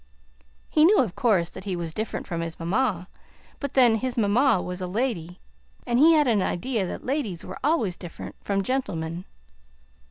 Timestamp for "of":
0.97-1.15